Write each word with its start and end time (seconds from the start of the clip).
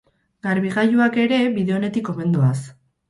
Garbigailuak 0.45 1.19
ere 1.25 1.39
bide 1.59 1.77
onetik 1.79 2.11
omen 2.15 2.35
doaz. 2.39 2.57